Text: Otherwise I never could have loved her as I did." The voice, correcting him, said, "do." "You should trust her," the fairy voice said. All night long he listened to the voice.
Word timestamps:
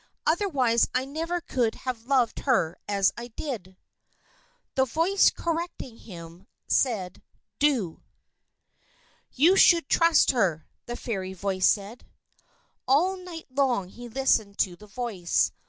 Otherwise 0.25 0.87
I 0.95 1.05
never 1.05 1.39
could 1.41 1.75
have 1.75 2.07
loved 2.07 2.39
her 2.39 2.75
as 2.87 3.13
I 3.15 3.27
did." 3.27 3.77
The 4.73 4.85
voice, 4.85 5.29
correcting 5.29 5.95
him, 5.97 6.47
said, 6.67 7.21
"do." 7.59 8.01
"You 9.33 9.55
should 9.55 9.89
trust 9.89 10.31
her," 10.31 10.67
the 10.87 10.95
fairy 10.95 11.33
voice 11.33 11.69
said. 11.69 12.07
All 12.87 13.15
night 13.15 13.45
long 13.51 13.89
he 13.89 14.09
listened 14.09 14.57
to 14.57 14.75
the 14.75 14.87
voice. 14.87 15.51